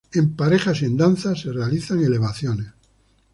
En 0.15 0.35
parejas 0.35 0.81
y 0.81 0.85
en 0.85 0.97
danza 0.97 1.35
se 1.35 1.51
realizan 1.53 2.03
elevaciones. 2.03 2.73